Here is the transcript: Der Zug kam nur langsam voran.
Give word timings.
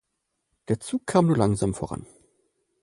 Der 0.67 0.79
Zug 0.79 1.05
kam 1.05 1.27
nur 1.27 1.37
langsam 1.37 1.75
voran. 1.75 2.07